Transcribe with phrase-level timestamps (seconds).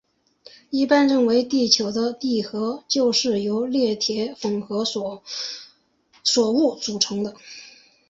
[0.71, 5.21] 一般认为地球的地核就是由镍铁混合物
[6.23, 7.35] 所组成的。